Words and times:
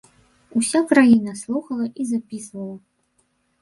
Уся 0.59 0.81
краіна 0.93 1.35
слухала 1.43 1.89
і 1.99 2.09
запісвала. 2.15 2.79